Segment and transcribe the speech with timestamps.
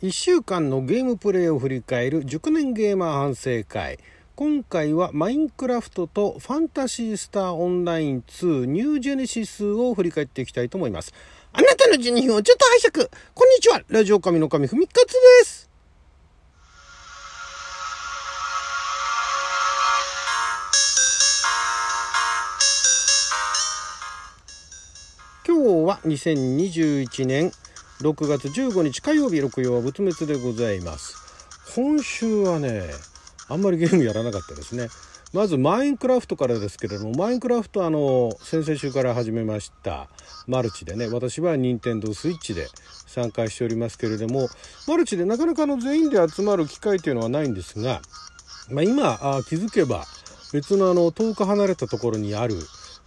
[0.00, 3.98] 1週間のゲームプレイを振り返る熟年ゲーマー反省会。
[4.36, 11.12] 今回はマインクラフトとファンタシースターオンライン2ニュージェネシスを振り返っていきたいと思います。
[11.52, 13.10] あなたの12分をちょっと拝借。
[13.34, 13.82] こんにちは。
[13.88, 15.68] ラジオ神の神ふみかつです。
[25.44, 27.50] 今日は2021年
[28.00, 31.16] 6月15日火曜日六曜は仏滅でございます。
[31.74, 32.82] 今週はね
[33.48, 34.88] あんまりゲームやらなかったですね。
[35.32, 40.08] まずマインクラフトからですけれどもマインクラフトあの先々週から始めました
[40.46, 42.66] マルチでね私は任天堂スイッチで
[43.06, 44.48] 参加しておりますけれども
[44.86, 48.00] マルチでなかなかの全員で集まる機会というのはないんですが、
[48.70, 50.06] まあ、今あ気づけば
[50.54, 52.54] 別のあの遠く離れたところにある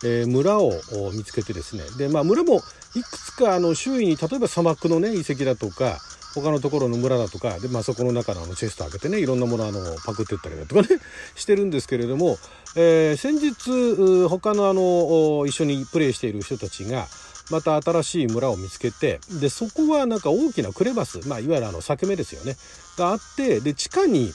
[0.04, 0.72] えー、村を
[1.14, 2.62] 見つけてですねで、まあ、村も
[2.96, 6.00] いくつかあの周囲に例えば砂漠のね遺跡だとか
[6.34, 10.88] 他のところの村だとかで、まあ、そこの中のあのチェスト開けてねいろんなものあのパクってったりだとかね
[11.36, 12.38] してるんですけれども、
[12.76, 17.08] えー、先日他のあの一緒にプレイしている人たちが
[17.50, 22.56] また新しい村を見つけてでそこはなんか大きなクレバス、まあ、いわゆるあの裂け目ですよね
[22.98, 24.34] があってで地下に、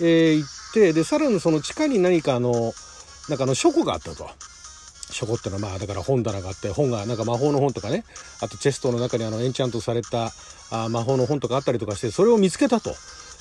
[0.00, 2.72] えー、行ってでさらにその地下に何かあの
[3.28, 4.30] なんかあの書庫があったと。
[5.10, 8.04] 書庫ってのはまあだから本棚があって本がなんか魔法の本とかね
[8.40, 10.32] あとチェストの中にあのエンチャントされた
[10.70, 12.94] あ魔法の本とかあったりとかしてそれを見つけたと。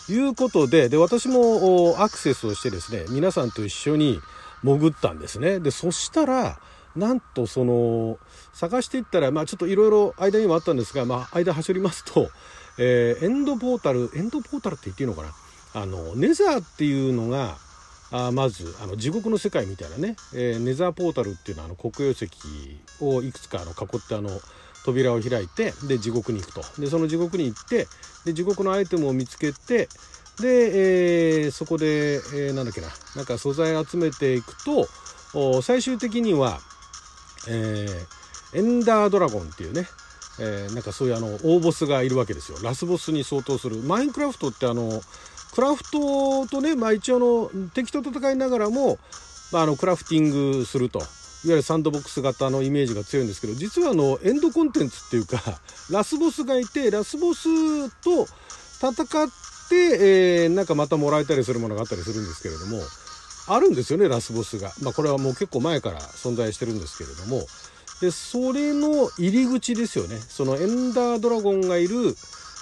[0.09, 4.21] いうことでで私もアクセスをしてですね皆さんと一緒に
[4.63, 5.59] 潜ったんですね。
[5.59, 6.59] でそしたら
[6.95, 8.17] なんとその
[8.53, 12.29] 探していったらまあちょっといろいろ間にもあったんですが、まあ、間走りますと、
[12.77, 15.33] え、エンドポータルエンドポータルって言っていいのかな？
[15.73, 17.57] あのネザーっていうのが
[18.11, 22.29] あまずあの地獄の世界みたいなね、えー、ネザーポータルっていうのはあの黒曜石
[23.01, 24.29] をいくつかあの囲ってあの
[24.85, 26.81] 扉を開いてで地獄に行くと。
[26.81, 27.87] でその地獄に行って
[28.25, 29.89] で地獄のアイテムを見つけて
[30.39, 34.87] で、えー、そこで、えー、なんだっけななんか素材集めていくと
[35.61, 36.59] 最終的には、
[37.49, 37.87] え、
[38.53, 39.87] エンダードラゴンっていうね
[40.39, 42.59] え、なんかそういうあの大ボスがいるわけですよ。
[42.63, 43.77] ラスボスに相当する。
[43.77, 45.01] マインクラフトってあの
[45.53, 48.97] クラフトとね、まあ、一応の敵と戦いながらも、
[49.51, 50.99] まあ、あのクラフティングすると。
[51.45, 55.39] いわゆるサンドボックス型のイメージが強いんですけど実はあのエンドコンテンツっていうか
[55.91, 58.27] ラスボスがいてラスボスと
[58.81, 59.29] 戦っ
[59.69, 59.75] て、
[60.43, 62.81] えー、なんかまたもらえたりするものがあったりするんですけれども
[63.47, 67.45] あるんですよねラスボスが、まあ、これはもう結構前から存在してるんですけれども。
[68.01, 70.21] でそれの入り口ですよね。
[70.29, 72.15] そのエンダードラゴンがいる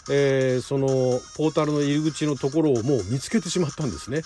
[0.10, 0.88] えー、その
[1.36, 4.22] ポータルの入り口のところをもう見つけてしまったんですね。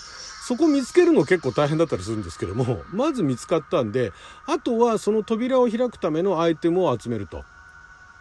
[0.46, 4.12] そこ見つけるの結構大変だったりするんですけども、 まず見つかったんで、
[4.46, 7.44] あとはその扉を開くためのアイテムを集めると。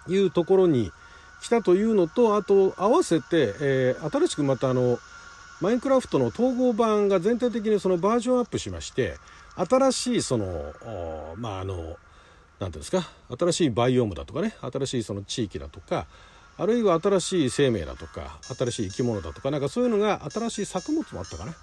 [0.08, 0.92] いうところに
[1.42, 5.00] 来たというのと、あと合わせて、えー、新しくまたあの、
[5.62, 9.18] マインクラフトの統合版が全体的にそのバージョンアップしまして、
[9.56, 10.74] 新しいその、
[11.38, 11.97] まああの、何て
[12.59, 16.08] 言うんですか、新しいバイオームだとかね、新しいその地域だとか、
[16.59, 21.56] あるいは新しい生命だとか新しい生き物だとかなんかそういうのが新しい作物もあったかな。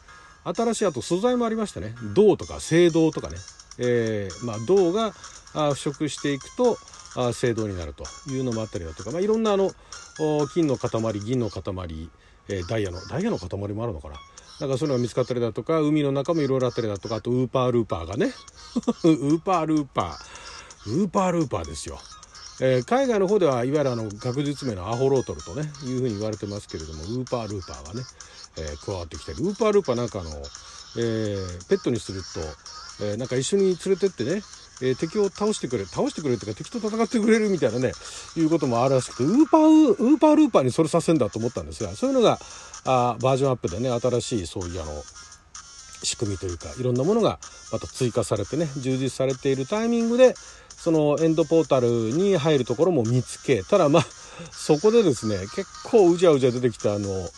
[0.55, 1.95] 新しいあと素材もありましたね。
[2.15, 3.37] 銅とか青銅とかね、
[3.79, 6.79] えー、まあ、銅が腐食していくと
[7.15, 8.05] 青銅になると。
[8.31, 9.73] いうのもあったりだとか、まあ、いろんなあの
[10.55, 11.63] 金の塊銀の塊、
[12.49, 14.15] えー、ダイヤのダイヤの塊もあるのかな。
[14.61, 17.17] なんかそういうのが見つかったりだとか海の中もいろいろあったりだとか。
[17.17, 18.33] あとウーパールーパーがね。
[19.05, 20.93] ウーパールーパー。
[20.93, 21.99] ウーパールーパーですよ。
[22.61, 28.07] えー、海外の方ではいわゆるあの学術名のアホロートルとねいうふうに言われてますけれどもウーパールーパーがね、
[28.59, 34.43] えー、加わってきてウーパールーパーなんかあの、えー、ペットにすると、えなんか一緒に連れてってね
[34.83, 37.93] えー、敵を倒してくれ倒してくれっていうか敵と戦ってくれるみたいなね
[38.37, 42.39] いうこともあるらしくてウーパーウーパールーパーにそれさせんだと思ったんですがそういうのが
[42.85, 45.03] あバージョンアップでね新しいそういうあの
[46.03, 47.39] 仕組みというかいろんなものが
[47.73, 50.35] また追加されてね充実されているタイミングで
[50.77, 54.07] そのエンドポータルに入るところも見つけたらまあ
[54.53, 57.29] そこでですね結構うじゃうじゃ出てきたあの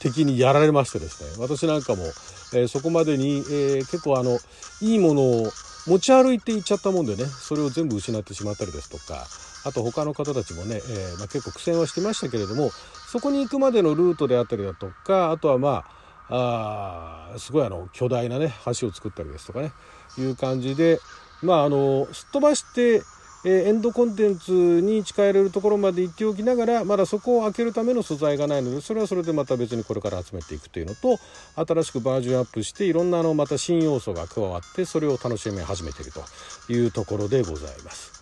[0.00, 1.30] 敵にやられましてですね。
[1.38, 2.04] 私なんかも、
[2.52, 4.38] えー、そこまでに、えー、結構あの
[4.80, 5.52] いいものを
[5.86, 9.26] 持ち歩いていっちゃったもんでねそれを全部失ってしまったりですとか
[9.64, 12.70] あと他の方たちもね、えー、まあ、結構苦戦はしてましたけれども
[13.08, 15.95] そこに行くまでのルートであったりだとかあとはまあ
[16.28, 19.72] あすごいあの巨大なね橋を作ったりですとかね
[20.18, 20.98] いう感じで
[21.42, 23.02] まああのすっ飛ばして
[23.44, 31.18] えエンドコンテンツに近寄れるところまで行っておきながらまだそこを開けるための素材がないのでそれはそれでまた別にこれから集めていくというのと
[31.54, 36.24] 新しくバージョンアップしていろんなあのまた新要素が加わってそれを楽しみ始めていると
[36.72, 38.16] いうところでございます。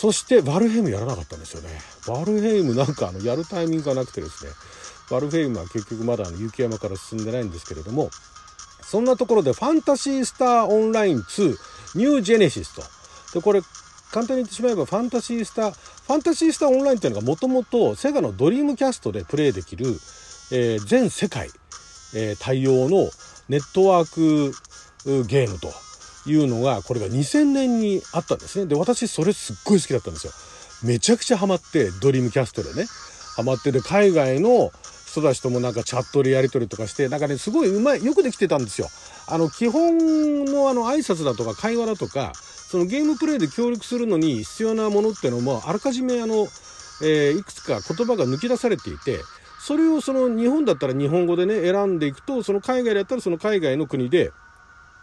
[0.00, 1.68] そしてバルヘイムやらなかったんですよね
[2.08, 4.52] バルヘイムなんかあのやるタイミングがなくてですね
[5.10, 8.10] バルヘイムは結局まだ雪山から進んでないんですけれども
[8.82, 11.56] そんなところでファンタシースターオンライン2
[11.96, 12.82] ニュージェネシスと。
[13.38, 13.62] でこれ
[14.10, 19.86] 簡単に言ってしまえばファンタシースターファンタシースターオンラインっていうのがもともとセガのドリームキャストでプレイできる、
[20.50, 21.48] えー、全世界、
[22.14, 23.08] えー、対応の
[23.48, 25.72] ネットワークゲームと。
[26.26, 28.66] いうのがこれが2000年にあったんですね。
[28.66, 30.32] で私それすっごい好きだったんですよ。
[30.84, 32.86] めちゃくちゃハマってドリームキャストでね。
[33.36, 34.70] ハマってで海外の
[35.10, 38.88] 人たちともなんかチャットでやり取りとかしてなんかねすごいうまいよくできてたんですよ。
[39.26, 46.46] あの基本のあの挨拶だとか会話だとかそのゲームプレイで協力するのに必要なものっていうのもあらかじめあの、
[47.02, 49.20] えー、いくつか言葉が抜き出されていて
[49.60, 54.30] それをその日本だったら日本語でね選んでいくとその海外でやったらその海外の国で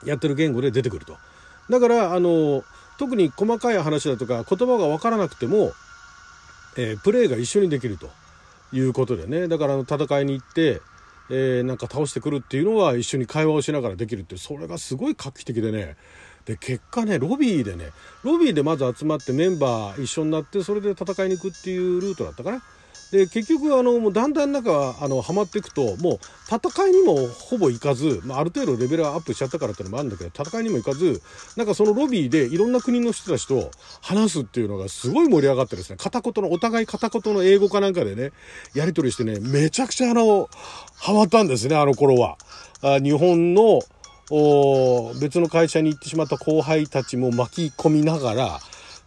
[0.06, 1.18] やってる言語で出てくると。
[1.70, 2.64] だからあの
[2.98, 5.74] 特に細かい話だとか言葉が分からなくても、
[6.78, 8.10] えー、プレイが一緒にできると。
[8.72, 10.82] いうことでねだからの戦いに行って、
[11.30, 15.96] えー、なんか倒してくるっていうのは一緒に会話をしながらできるってそれがすごい画期的でね
[16.46, 17.92] で結果ねロビーでね
[18.24, 22.64] ロビーでまず集まってメンバー一緒になってそれで戦いに行くっていうルートだったかな。
[23.12, 26.20] で結局あのもうだんだんなんかあのハマっていくともう
[26.50, 31.22] 戦いにもほぼ行かず、まあ、ある程度レベルアップしちゃったからっていうのもあるんだけど戦いにも行かず
[31.56, 33.72] なんかそのロビーでいろんな国の人たちと
[34.02, 38.32] 話すっていうのがすごい盛り上がってですね片言のお互い片言の英語かなんかでね
[38.74, 40.50] やり取りしてねめちゃくちゃあの
[40.96, 42.38] ハマったんですねあの頃は。
[42.84, 43.80] あ日本の
[44.30, 48.60] お別の会社に行ってしまった後輩たちも巻き込みながら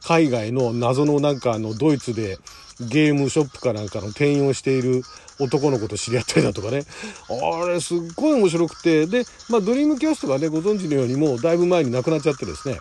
[0.03, 2.39] 海外の謎のなんかあのドイツで
[2.81, 5.03] ゲームショップかなんかの店員をしている
[5.39, 6.85] 男の子と知り合ったりだとかね。
[7.29, 9.07] あれすっごい面白くて。
[9.07, 12.79] で、まあ、ドリームキャストがねご存知のようにもうだいぶ前に亡くなっちゃってですね。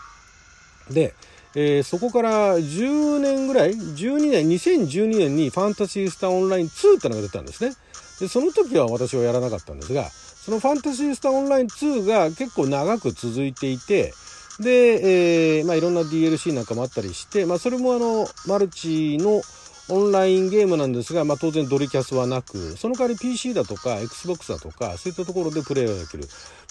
[0.90, 1.14] で、
[1.56, 7.76] えー、そこから10年ぐらい12年2012年に「ファンタジースターオンライン2」ってのが出たんですね。
[8.20, 10.10] でその時は私はやらなかったんですが
[10.50, 14.14] そのファンタジースターオンライン2が結構長く続いていて、
[14.60, 19.42] で、えー、まあ、いろんな DLC なんかもあったりして、まあ、それもあの、マルチの
[19.90, 26.28] オンラインゲームなんですが、まあ、当然ドリキャスはなく、その代わり PC だとか Xbox だとか、そういったところでプレイができる。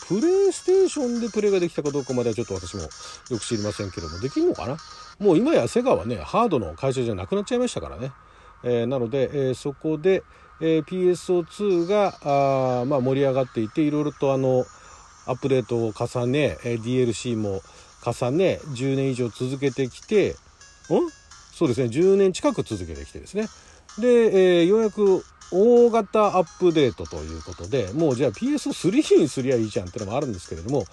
[0.07, 2.89] プレイステーションでプレイができたかどうかまではちょっと私もよ
[3.31, 4.77] く知りませんけども、できるのかな？
[5.19, 8.13] もう今やセガはね、ハードの会社じゃなくなっちゃいましたからね。
[8.63, 10.23] えー、なので、えー、そこで、
[10.61, 14.65] えー、PSO2 があ、まあ、盛り上がっていていろいろとあの
[15.27, 17.63] アップデートを重ね、えー、DLC も
[18.05, 20.35] 重ね10年以上続けてきてん？
[21.59, 21.89] そうですね。
[21.89, 23.49] 10年近く続けてきてですね。
[23.99, 30.85] で、えー、ようやく大型アップデートということでもうじゃあ PS3 にすりゃいいじゃんってのもあるんですけれども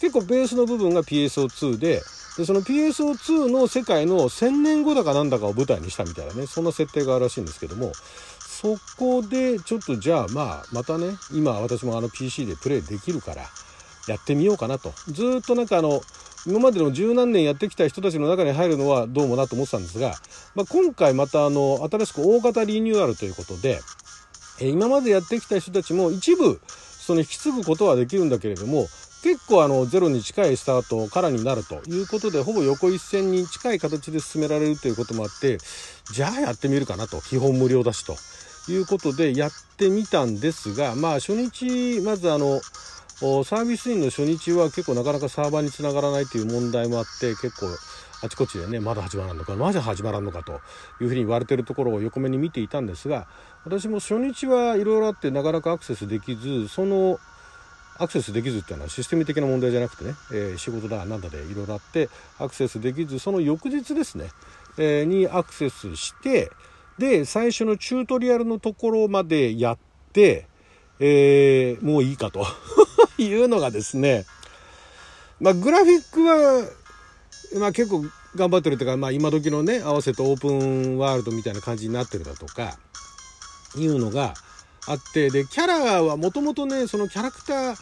[0.00, 2.00] 結構ベースの部分が PSO2 で
[2.38, 7.92] でその PSO2 の世界の1000年後だかなんだかを舞台にしたみたいなねそんな設定があるらしいんですけども
[8.40, 13.42] そこでちょっとじゃあまあまたね今私もあの PC でプレイできるから
[14.08, 14.92] やってみようかなと。
[15.08, 16.00] ずっとなんかあの
[16.46, 20.14] 今までの十何年やってきた人たちの中に入るのはどうもなと思ってたんですが、
[20.54, 23.80] まあ、今回またあの新しく大型リニューアルということで、
[24.60, 28.88] え今までやってきた人たちも一部その引き継ぐことはできるんだけれども
[29.22, 35.58] 結構あのゼロに近いスタートからになるということでほぼ横一線に近い形で進められるということもあって
[36.12, 38.16] じゃあやってみるかなと基本無料だしと
[38.68, 42.60] いうことでやってみたんですが、まあ初日、まずあの、
[43.18, 47.66] サービスインの初日は結構なかなかサーバーにつながらないという問題もあって結構
[48.22, 50.60] あちこちでねまだ始まらんのかまだ始まらんのかと
[51.00, 53.26] いうふうに言われてるところを横目に見ていたんですが
[53.64, 57.18] 私も初日はいろいろあってなかなかアクセスできずその
[57.98, 64.28] アクセスできずっていうのはシステム的な問題じゃなくてね、えー、仕事だなんだでいろいろあってアクセスできずその翌日ですね、
[64.76, 66.50] えー、にアクセスして
[66.98, 69.78] で、最初のチュートリアルのところまでやっ
[70.12, 70.46] て、
[70.98, 72.46] えー、もういいかと。
[73.18, 74.24] いうのがですね、
[75.40, 76.68] まあ、グラフィックは、
[77.58, 78.04] まあ、結構
[78.34, 82.78] 頑張ってるというか、まあ、今時のね、合わせてオープンワールドみたいな感じになってるだとか、
[83.76, 84.34] いうのが
[84.86, 87.76] あって、で、キャラはもともとね、そのキャラクター、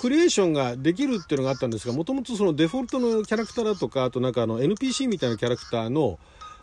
[0.00, 6.18] クリエーションができるっていうのがあったんですが、もともとそのデフォルトのキャラクターだとか、あとなんかあの NPC みたいなキャラクターの、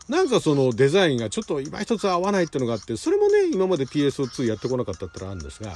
[0.09, 5.73] なんかそのデザインがちょっと今一つ合わないっていうのがあって、それもね、今まで PSO2 やってこなかったってのはあるんですが、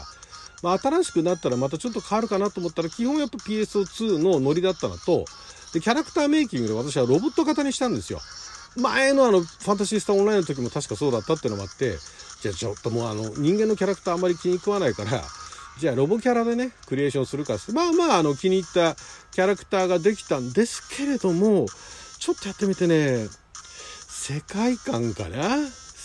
[0.62, 5.26] まあ、新しくなったらまたちょっと変わるかなと思ったら、基本やっぱ PSO2 のノリだったのと、
[5.74, 8.20] で、キャラクターメイキングで私はロボット型にしたんですよ。
[8.78, 11.98] 前のあの、ファンタシースターオンラインの時も確かそうだったっていうのもあって、
[12.42, 15.24] じゃあちょっともうあの、人間のキャラクターあんまり気に食わないから、
[15.80, 18.96] じゃあロボキャラでね、クリエーションするかって、まあまああの、気に入った
[19.32, 21.66] キャラクターができたんですけれども、
[22.20, 23.28] ちょっとやってみてね、
[24.08, 25.58] 世界観かな？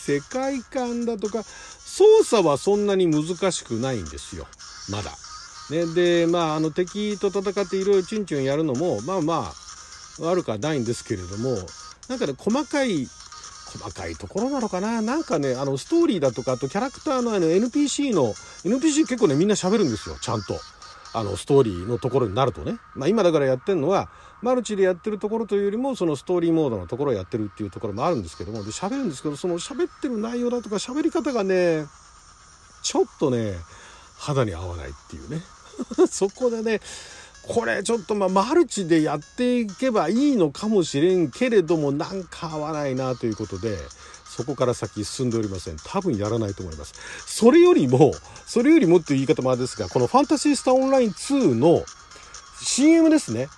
[0.06, 1.42] 世界観だとか
[1.96, 4.46] 操作はそんなに難しくないんですよ。
[4.90, 5.12] まだ。
[5.70, 9.52] ね、でまああの敵と戦っていろいろチュンチュンやるのもまあま
[10.20, 11.56] あ悪くはないんですけれども
[12.08, 13.08] なんかね細かい
[13.64, 15.00] 細かいところなのかな？
[15.00, 18.34] なんかねあのストーリーだとかあとキャラクターのあの NPC の
[18.64, 20.60] NPC 結構ねみんな喋るんですよちゃんと。
[21.16, 24.10] あのストーリーのところになるとね、まあ、今だからやってるのは
[24.42, 31.86] マルチでやってるところというよりもそのストーリーモードのところをやってるっていうところもあるんですけどもで喋るんですけどその喋ってる内容だとか喋り方がね
[32.82, 33.54] ちょっとね
[34.18, 35.40] 肌に合わないっていうね。
[36.08, 36.80] そこでね
[37.48, 43.78] これちょっとまあマルチでやっていけばいいのかもしれんけれどもなんか合わないなということで
[44.36, 45.76] そこから先進んでおりません。
[45.82, 46.92] 多分やらないと思います。
[47.26, 48.12] それよりも
[48.44, 51.82] それよりもっていう言い方もあれですがこのファンタシースターオンライン2の
[52.60, 53.48] CM ですね。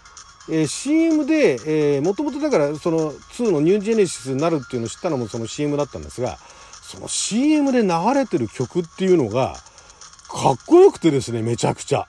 [0.49, 6.39] えー、CM で、えー、もともとだからその2のニュージェネシスになるっていうのを知ったのもその CM だったんですが
[6.81, 9.57] その CM で流れてる曲っていうのが
[10.31, 12.07] かっこよくてですねめちゃくちゃ。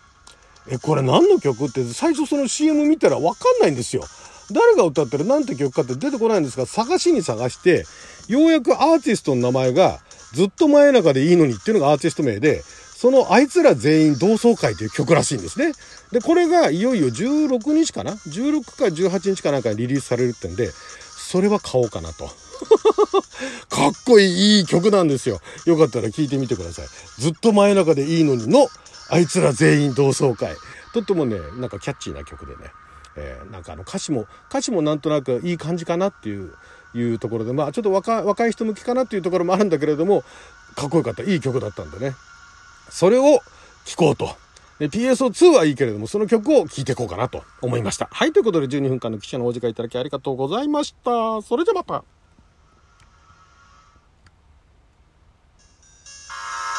[0.67, 4.03] えこれ何の曲って最初その CM 見たら分かんないんですよ。
[4.51, 7.85] 誰が歌ってる何て曲かって出てこないんですが探しに探して
[8.29, 10.00] ようやくアーティストの名前が
[10.33, 12.63] ずっと真夜中でいいのにっていうのがアーティスト名で
[13.00, 15.71] そのあいつら全員同窓会という曲らしいんですね。
[16.12, 22.27] で、これがいよいよ16日かな ?16 か18日かなんかにリリースされるってんで、それは買おうかなと。
[23.69, 25.39] かっこいい、いい曲なんですよ。
[25.63, 26.88] よかったら聴いてみてください。
[27.19, 28.67] ずっと真夜中でいいのにの、
[29.07, 30.57] あいつら全員同窓会。
[30.93, 32.71] とってもね、なんかキャッチーな曲でね。
[33.15, 36.53] えー、なんかあの歌詞も、歌詞もなんとなくいい感じかなっていう
[36.93, 40.24] いうところで、まあちょっと若い人向きかなというところもあるんだけれども、
[40.75, 41.24] かっこよかった。
[41.24, 42.15] いい曲だったんでね。
[42.89, 43.41] それを
[43.86, 44.36] 聴こうと。
[44.79, 48.08] PSO2 はいいけれども、その曲を聴いていこうかなと思いました。
[48.12, 51.41] はい、ということで12分間の記者のお時間いただきありがとうございました。
[51.41, 52.03] それじゃまた。